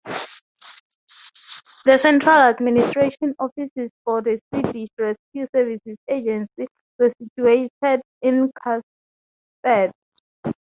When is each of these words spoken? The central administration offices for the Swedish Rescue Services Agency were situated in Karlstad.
The 1.85 1.99
central 1.99 2.35
administration 2.35 3.35
offices 3.37 3.91
for 4.03 4.23
the 4.23 4.39
Swedish 4.49 4.89
Rescue 4.97 5.47
Services 5.55 5.95
Agency 6.09 6.67
were 6.97 7.11
situated 7.19 8.01
in 8.23 8.49
Karlstad. 8.65 9.91